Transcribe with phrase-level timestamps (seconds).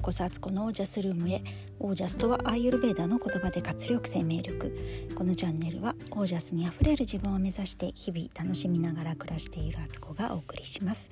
[0.00, 1.44] うこそアツコのオージャスルームへ
[1.78, 5.08] オージャスとはアーユルベーダの言葉で活力生命力。
[5.14, 11.10] このチャンネルはオージャスにあふれる自分を目指して日々楽しみながら暮らしているアツコがお送りします。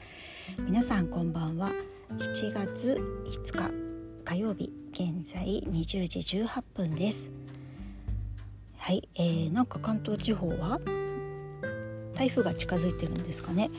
[0.61, 1.71] 皆さんこんばんは。
[2.11, 3.71] 7月5日
[4.25, 7.30] 火曜日現在20時18分です。
[8.79, 10.80] はい、えー、なんか関東地方は
[12.15, 13.70] 台風が近づいてるんですかね。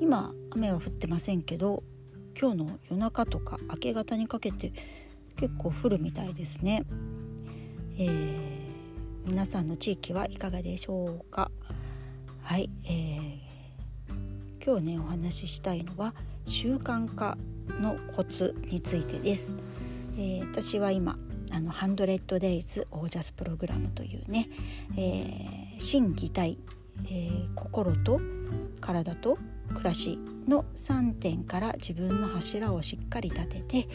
[0.00, 1.82] 今雨は降ってませんけど
[2.40, 4.72] 今日の夜中とか明け方にかけて
[5.36, 6.84] 結構降るみたいですね、
[7.98, 11.50] えー、皆さんの地域はいかがでしょうか？
[12.42, 16.14] はい、えー、今日ねお話ししたいのは
[16.46, 17.36] 習慣化
[17.80, 19.56] のコツについてです、
[20.16, 21.18] えー、私は今
[21.50, 24.48] あの 100days オージャスプログラムというね、
[24.96, 26.58] えー、心技体、
[27.04, 28.20] えー、心と
[28.80, 33.88] 体と暮らしの3点から自分の柱をしっかり立てて、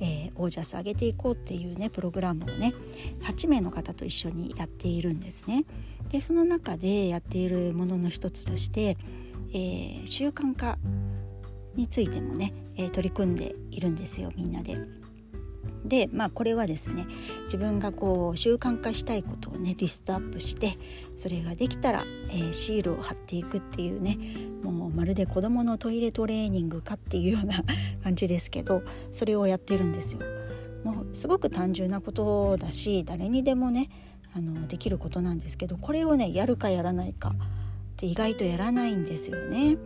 [0.00, 2.74] えー、オージャス上げていこうっていうねプログラムをね
[3.22, 5.64] 8名の方と一緒にやっているんですね。
[6.10, 8.96] でその中でやっているものの一つとして、
[9.50, 10.78] えー、習慣化
[11.74, 15.03] についてもね、えー、取り組んでいるんですよみんなで。
[15.84, 17.06] でまあこれはですね
[17.44, 20.78] 自分がこう習慣化したいことをねリストアップして
[21.14, 24.18] それができたら、えー、シールを貼っていくっていうね
[24.62, 27.62] もうまるで子どものトイレトレーニングかっていうような
[28.02, 30.20] 感じですけどそれをやってるんですよ。
[30.84, 33.88] もうすごく単純なことだし誰にでもね
[34.34, 37.34] あのできることなんですけどこれをねやるかやらないかっ
[37.96, 39.76] て意外とやらないんですよね。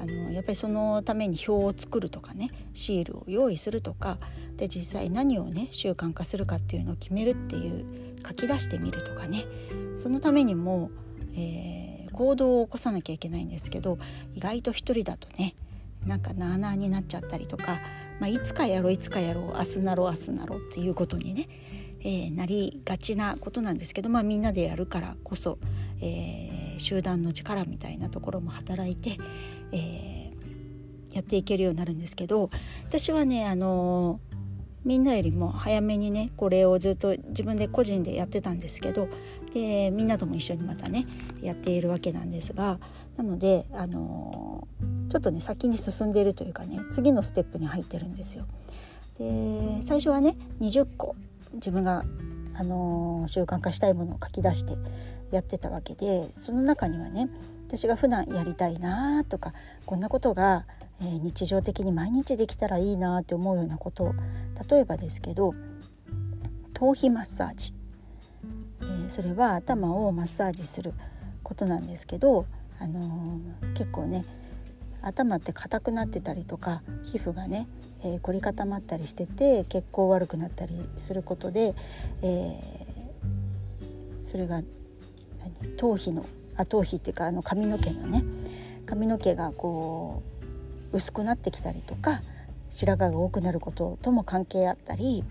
[0.00, 4.18] あのやっぱりそのために表を作るとかねシールを用意するとか
[4.56, 7.84] で実際何をね習慣化するかっていうのを決めるっていう
[8.26, 9.44] 書き出してみるとかね。
[9.96, 10.90] そのためにも、
[11.34, 13.98] えー、行動を起こさなきゃいけないんですけど
[14.34, 15.54] 意外と一人だとね
[16.06, 17.78] なんかなあなあになっちゃったりとか、
[18.18, 21.48] まあ、いつかやろういつかやろう明日なろう明日なろうっていうことにね、
[22.00, 25.58] えー、なりがちなことなんですけど、まあ、みんなでやるからこそ、
[26.00, 29.18] えー、集団の力みたいなところも働いて、
[29.72, 32.50] えー、やっていけるようになるんですけど
[32.88, 34.20] 私はねあの
[34.84, 39.08] みんなよりも早めにねこれをずっと自分で個人でやってたんですけど
[39.52, 41.06] でみんなとも一緒にまたね
[41.42, 42.78] やっているわけなんですが
[43.16, 44.66] なのであの
[45.10, 48.46] ちょっとね先に進んでいるというかね次のステップに入ってるんですよ。
[49.18, 51.14] で最初はね20個
[51.54, 52.04] 自分が
[52.54, 54.76] あの習慣化したいものを書き出して
[55.30, 57.28] やってたわけでその中にはね
[57.70, 59.54] 私が普段やりたいなとか
[59.86, 60.66] こんなことが、
[61.00, 64.12] え、日常的に毎日できたらいいなって思うようなこと
[64.68, 65.54] 例えばですけど
[66.74, 67.72] 頭皮マッサージ、
[68.82, 70.94] え、それは頭をマッサージする
[71.44, 72.44] ことなんですけど、
[72.80, 74.24] あのー、結構ね
[75.00, 77.68] 頭って硬くなってたりとか皮膚がね、
[78.00, 81.76] えー、凝り固まったりしてて血行悪くなったりすることで、
[82.20, 82.50] えー、
[84.26, 84.60] それが
[85.76, 86.26] 頭皮の
[86.66, 88.24] 頭皮っていうかあの髪の毛のね
[88.86, 90.22] 髪の毛がこ
[90.92, 92.20] う薄くなってきたりとか
[92.70, 95.24] 白髪が多くなることとも関係あったり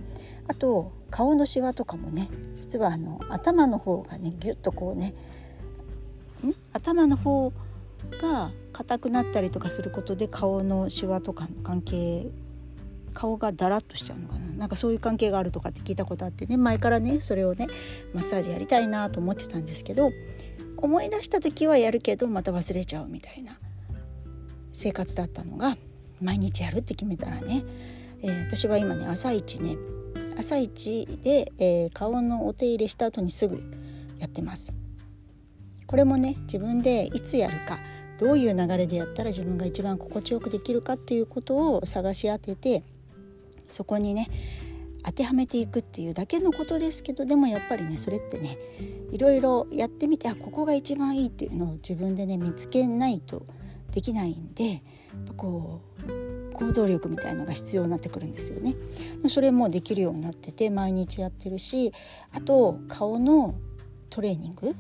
[0.47, 5.13] あと顔のシワとかもね実はあの頭の方がねギュッとこうね
[6.45, 6.53] ん？
[6.73, 7.51] 頭の方
[8.21, 12.27] が硬くなったりとかすることで顔のシワとかの関係
[13.13, 14.47] 顔がだらっとしちゃうのかな。
[14.59, 17.67] なんかそういう関係があるとかって聞いたことあってね前からねそれをね
[18.13, 20.11] マッサージやりたいなと思ってたんですけど
[20.81, 23.57] 思い出した時はやるけどまた忘れちゃうみたいな
[24.73, 25.77] 生活だったのが
[26.21, 27.63] 毎日やるって決めたらね、
[28.21, 29.77] えー、私は今ね朝一ね
[30.37, 33.61] 朝一で、えー、顔のお手入れした後にすぐ
[34.19, 34.73] やってます。
[35.85, 37.79] これもね自分でいつやるか
[38.19, 42.83] どういう流れでやったら自分が一番心地よくできるかっていうことを探し当てて
[43.67, 44.29] そこにね
[45.09, 48.59] 当てはめていくっていうだけのことですけどでもやっぱりねそれってね
[49.11, 53.43] いろいろやってみてあここが一番いいっていうのを自分でね見つけないと
[53.91, 54.83] できないんで
[55.35, 58.75] こう行動力みたいのが必要になってくるんですよね。
[59.29, 61.91] それもできるようになってて毎日やってるし
[62.31, 63.55] あと顔の
[64.11, 64.75] トレーニング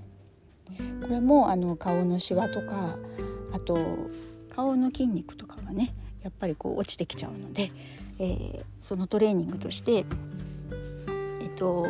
[1.01, 2.99] これもあの顔のシワとか
[3.51, 3.79] あと
[4.55, 7.71] 顔の筋肉とかがねやっぱりこう落ちてきちゃうので
[8.19, 10.05] えー、そのトレーニングとして
[11.41, 11.87] えっと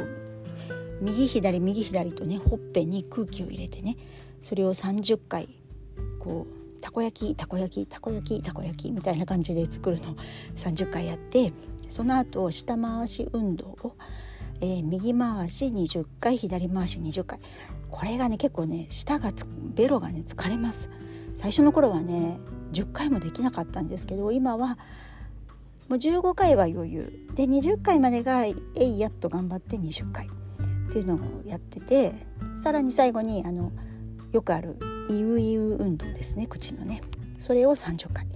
[1.02, 3.98] 右左右左とねほっぺに空気を入れてね
[4.42, 5.50] それを30回
[6.20, 10.16] こうたこ焼きたこ焼きたこ焼きたこ焼きみたいな感じで作るのを
[10.56, 11.52] 30回やって
[11.88, 13.96] その後下回し運動を、
[14.62, 17.40] えー、右回し20回左回し20回。
[17.90, 19.32] これがね結構ね舌が
[19.76, 20.90] ベロがね疲れます。
[21.34, 22.40] 最初の頃はね
[22.72, 24.78] 10回もできなかったんですけど今は
[25.90, 27.26] もう15回は余裕。
[27.36, 30.28] で20回までがえいやっと頑張って20回。
[30.28, 32.14] っていうのをやってて
[32.64, 33.72] さらに最後にあの
[34.32, 34.78] よくある
[35.10, 36.48] イウイウ運動ですね。
[36.48, 37.02] 口のね。
[37.38, 38.28] それを30回。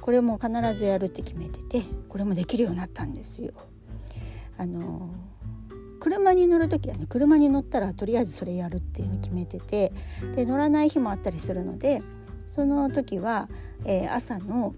[0.00, 3.52] これも必ずやるって決めててこれもできるようになったんですよ。
[4.56, 5.10] あの
[6.00, 9.92] 車に乗る時はね車に乗ったらとりあえずそれやるっていうのを決めてて
[10.34, 12.02] で乗らない日もあったりするので
[12.46, 13.48] その時は、
[13.84, 14.74] えー、朝の、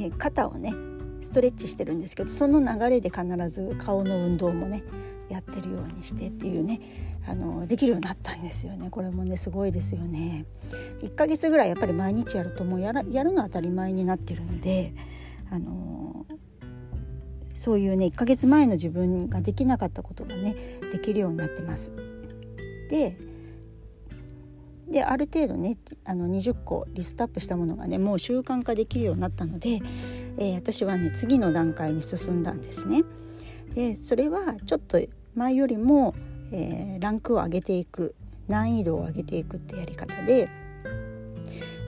[0.00, 0.74] えー、肩をね
[1.20, 4.82] ストレッチしてるんですけどその流れで必ず顔の運動もね
[5.28, 6.80] やってるようにしてっていうね
[7.28, 10.46] あのできるようになったんですよねこれもねすごいですよね
[11.02, 14.92] 1ヶ月ぐらいやっぱり毎日やるともうやらやるの当たり前になってるので
[15.50, 16.26] あの
[17.54, 20.56] そういうね1ヶ月前の自分ができなかったことがね
[20.90, 21.92] できるようになってます。
[22.88, 23.16] で
[24.90, 29.80] である程度ねあの20個リストアップしたものがねもう習慣化できるようになったので、
[30.36, 33.04] えー、私はね次の段階に進んだんですね。
[33.74, 35.00] でそれはちょっと
[35.36, 36.14] 前よりも、
[36.52, 38.16] えー、ランクを上げていく
[38.48, 40.48] 難易度を上げていくってやり方で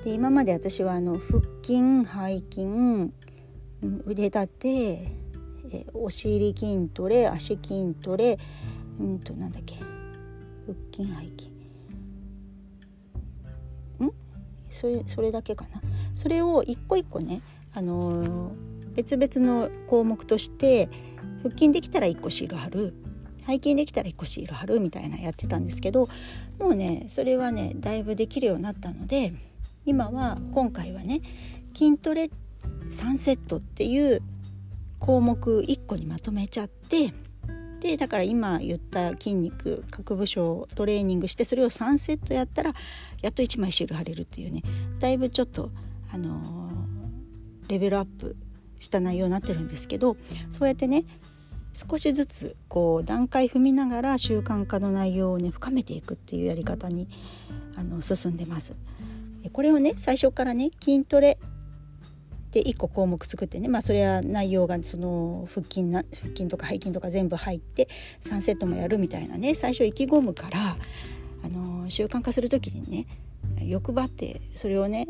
[0.05, 3.13] で今まで私はあの腹筋背筋
[4.07, 5.23] 腕立て
[5.73, 8.39] えお尻筋トレ足筋トレ
[9.01, 11.52] うんとなんだっけ腹筋背筋
[14.73, 15.81] それそれだけかな。
[16.15, 17.43] それを一個一個ね、
[17.75, 18.53] あの、
[18.95, 20.89] 別々の項目として
[21.43, 22.95] 腹筋できたら1個シール貼る
[23.47, 26.09] 背筋できたら1個シール貼るみたいなやってたんですけど
[26.59, 29.33] もうねそれはねだいぶできるようになったので
[29.85, 31.23] 今は今回はね
[31.75, 32.31] 筋トレ
[32.89, 34.23] 3セットっていう
[35.01, 37.13] 項目1個にまとめちゃって
[37.81, 42.75] でだから今言った筋肉各部署をトレーニングしてそれを3セットやったら
[43.23, 44.63] やっと1枚シール貼れるっていうね
[44.99, 45.71] だいぶちょっと
[46.13, 48.37] あのー、レベルアップ
[48.79, 50.17] した内容になってるんですけど
[50.51, 51.05] そうやってね
[51.73, 57.09] 少しずつこう段階踏みながら習慣化の内容をね深めていくっていうやり方に
[57.77, 58.75] あの進んでます。
[59.53, 61.39] これをね最初からね筋トレ
[62.53, 67.89] で1個項目作ってねまあそれは内容がその腹筋な腹筋とか背筋とか全部入って
[68.21, 70.77] 3セットもやるみたいなね最初意気込むから
[71.45, 73.07] あの習慣化する時にね
[73.61, 75.07] 欲張ってそれをね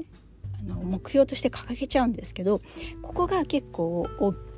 [0.60, 2.60] あの目標として掲げちゃうんですけど
[3.02, 4.08] ここが結構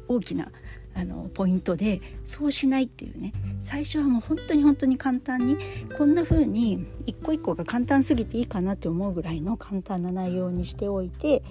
[0.08, 0.50] 大きな
[0.96, 5.56] あのポイントでそうしないっていうね最初はもう本当に本当に簡単に
[5.98, 11.42] こんな風に一個一個が簡単すぎていいかなって思うぐらいの簡単な内容にしておいて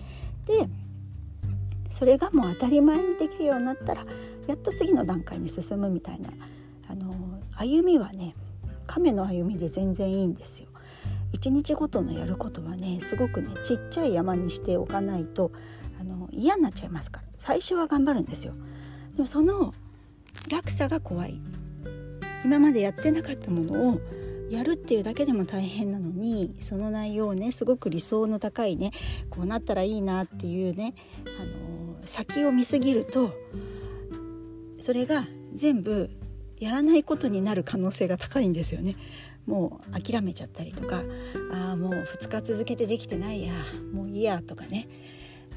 [0.45, 0.67] で
[1.89, 4.05] それがもう当たり前にできるようになったら
[4.47, 6.29] やっと次の段階に進むみたいな
[6.89, 7.13] あの
[7.57, 8.35] 歩みはね
[8.87, 10.69] 亀の歩みで全然いいんですよ。
[11.31, 15.51] 一日ごとのやることはねすごくねちっちゃい山にしておかないと
[15.99, 18.53] あの嫌になっちゃいますから最初は頑張るんですよ。
[19.15, 19.73] でもその
[20.49, 21.41] 落差が怖い
[22.45, 24.01] 今までやってなかったものを
[24.49, 28.91] やるっていうだけでも大変なのにその内容をねすごく理想の高いね
[29.29, 30.93] こうなったらいいなっていうね、
[31.25, 33.33] あの先を見すぎると
[34.79, 35.25] それが
[35.55, 36.09] 全部
[36.63, 38.95] やらないことになる可能性が高いんですよね。
[39.45, 41.03] もう諦めちゃったりとか
[41.51, 43.53] ああもう2日続けてできてないや
[43.91, 44.87] もういいやとかね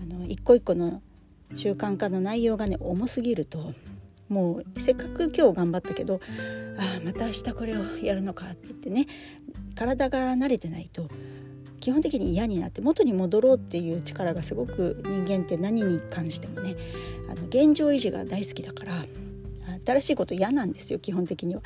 [0.02, 1.02] あの一個一個の
[1.54, 3.72] 習慣化の内容がね重すぎると
[4.28, 6.20] もうせっかく今日頑張ったけど
[6.78, 9.06] ああまた明日これをやるのかって言ってね
[9.76, 11.08] 体が慣れてないと
[11.78, 16.74] 基本的に嫌になって元に戻ろうっていう力がすごく人間って何に関してもね
[17.30, 19.04] あの現状維持が大好きだから
[19.86, 21.62] 新しいこと嫌なんですよ基本的には。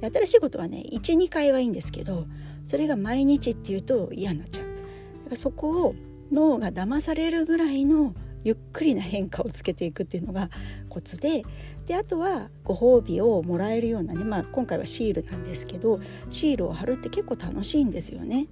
[0.00, 2.26] で新しいことはね12回はいいんですけど
[2.64, 4.66] それが毎日っていうと嫌になっちゃう。
[4.66, 5.94] だからそこを
[6.32, 8.14] 脳が騙されるぐらいの
[8.44, 10.50] ゆっくりな変化をつけていくっていうのが
[10.88, 11.44] コツで
[11.86, 16.00] であとはご褒美をもらえるようなね、まあ、今回はシールなんですけど
[16.30, 18.46] シールを貼るって結構楽しいんですよね。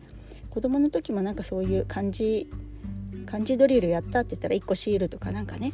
[0.50, 2.50] 子供の時もなんかそういう漢字
[3.25, 5.73] 漢字ドリルやったって言ったら1個シールとかなんかね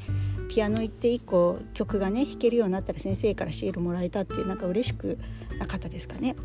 [0.49, 5.19] ピアノ行って1個曲がね弾けるようになったら先生からシールもらえたっていうなんか嬉しく
[5.59, 6.37] なかったですかね。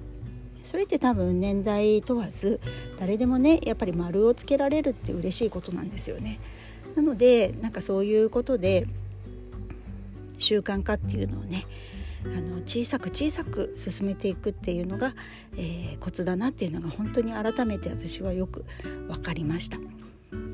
[0.63, 2.61] それって多分年代問わず
[2.97, 6.39] 誰でもねやっぱり丸をつけられるって嬉しいことなんですよね。
[6.95, 8.87] なのでなんかそういうことで
[10.37, 11.65] 習慣化っていうのをね
[12.25, 15.13] あの小さく小さく進めていくっていうのが、
[15.57, 18.65] えー、コツだなっていうのが本当に改めて私はよく
[19.07, 19.77] 分かりました。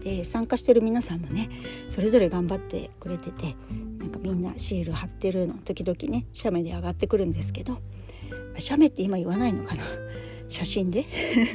[0.01, 1.49] で参加してる皆さんもね
[1.89, 3.55] それぞれ頑張ってくれてて
[3.99, 7.79] なんかみんなシール貼ってるの時々ね写メで上がってくるんですけど
[8.57, 9.83] 写メって今言わないのかな？
[10.49, 11.05] 写真で？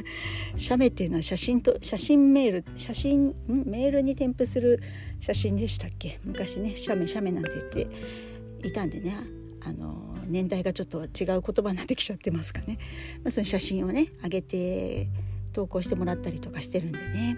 [0.57, 4.81] 写メっていうのは写真と写真メール写真メールに添付する
[5.19, 6.19] 写真でしたっけ？
[6.23, 9.13] 昔ね写メ写メなんて言っていたんでね
[9.61, 12.77] あの年代がちょっと違う言葉になってきちゃってますかね、
[13.23, 15.07] まあ、その写真をね上げて
[15.53, 17.37] 投稿してもらったりとかしてるんでね。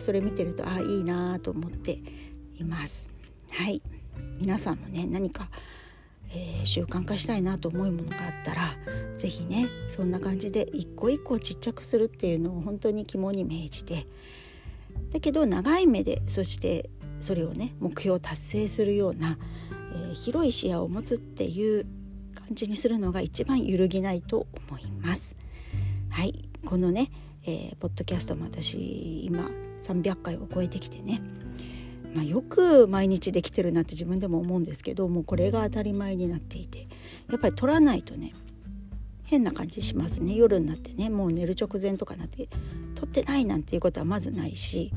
[0.00, 1.98] それ見てるとああいいなと思って
[2.58, 3.10] います。
[3.50, 3.82] はい。
[4.38, 5.48] 皆さんもね何か
[6.34, 8.62] えー、習慣化したいなと思うものがあったら
[9.18, 14.06] 是非ねそんな感じで一個一個ちっちゃくするっていうのを本当に肝に銘じて
[15.12, 16.88] だけど長い目でそして
[17.20, 19.38] それをね目標を達成するような、
[19.92, 21.86] えー、広い視野を持つっていう
[22.34, 25.36] 感じにするのが一番揺るぎないと思います。
[26.10, 26.48] はい。
[26.64, 27.10] このね、
[27.44, 31.20] えー、ポッドキャストも私今300回を超えてきてね。
[32.14, 36.86] まあ、よく毎日できてるなって自分でも思うんですけどもうこれが当たり前になっていて
[37.30, 38.34] やっぱり取らないとね
[39.24, 40.34] 変な感じしますね。
[40.34, 42.48] 夜になってねもう寝る直前とかなって
[42.94, 44.92] 取ってないなんていうことはまずないし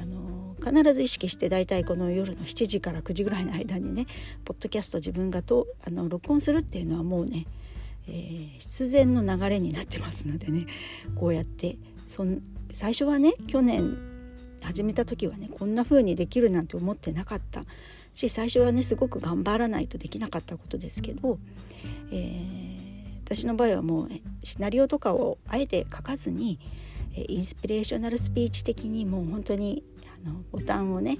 [0.00, 4.06] あの必ず意識して大体この夜の7時から9時ぐらいの間にね
[4.44, 7.46] ポッドキャスト自分がとあの録音するっていうのはもうね、
[8.08, 10.66] えー、必然の流れになってますのでね
[11.14, 13.98] こうやってそん最初はね去年
[14.62, 17.64] 始めた時はねこんな風にできるなんて思ってなかった。
[18.16, 21.38] し最初はねすごく頑張らないとできなかったことですけど、
[22.10, 24.08] えー、私の場合はもう
[24.42, 26.58] シナリオとかをあえて書かずに
[27.14, 29.84] インスピレーショナルスピーチ的にもう本当に
[30.24, 31.18] あのボタンをね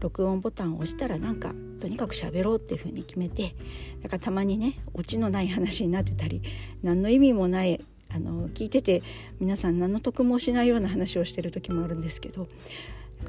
[0.00, 3.54] 録音ボタンを押したらなんかとにかく喋ろうっていう風に決めて
[4.02, 6.42] だからたまにねオチのない話になってたり
[6.82, 9.02] 何の意味もないあの聞いてて
[9.38, 12.48] 皆さん何の得もしないような話をしてる時もあるんですけど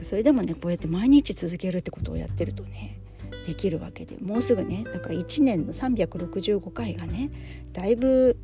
[0.02, 3.00] それでもねこうやって毎日続けるってことをやってるとね
[3.46, 7.32] できるわけでもうすぐねだから1年の365回がね
[7.74, 8.38] だいぶ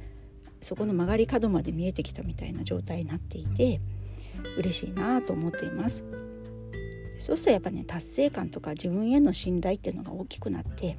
[0.61, 3.79] そこの曲がり角まで見えてきたみたいな状態になっていて
[4.57, 6.24] 嬉しいなと思っています。
[7.17, 10.97] そうするとやっぱね達成感とか自分への信頼っていうのが大きくなって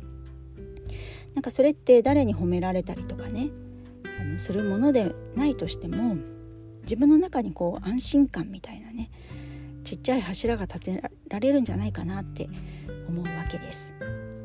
[1.35, 3.51] なんかそれって誰に褒められたりとかね
[4.21, 6.17] あのするものでないとしても
[6.83, 9.11] 自分の中にこう安心感みたいなね
[9.85, 12.49] ちっちゃい柱が立てられるんじゃないかなって
[13.09, 13.95] 思うわけです。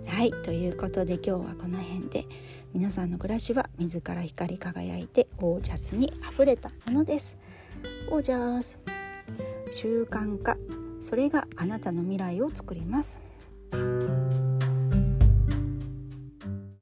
[0.06, 2.26] はいということで今日はこの辺で
[2.74, 7.38] 皆さんの暮らしは自ら光り輝いてオージャスにあふれたものです。
[8.12, 8.78] オージャス
[9.72, 10.58] 習慣化
[11.02, 13.20] それがあなたの未来を作ります。